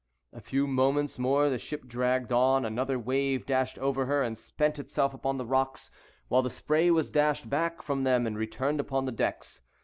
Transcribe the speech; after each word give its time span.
A 0.33 0.41
few 0.41 0.65
moments 0.65 1.19
more 1.19 1.47
the 1.47 1.59
ship 1.59 1.85
dragged 1.85 2.31
on, 2.33 2.65
another 2.65 2.97
wave 2.97 3.45
dashed 3.45 3.77
over 3.77 4.07
her 4.07 4.23
and 4.23 4.35
spent 4.35 4.79
itself 4.79 5.13
upon 5.13 5.37
the 5.37 5.45
rocks, 5.45 5.91
while 6.27 6.41
the 6.41 6.49
spray 6.49 6.89
was 6.89 7.11
dashed 7.11 7.47
back 7.51 7.83
from 7.83 8.03
them, 8.03 8.25
and 8.25 8.35
returned 8.35 8.79
upon 8.79 9.05
the 9.05 9.11
decks. 9.11 9.61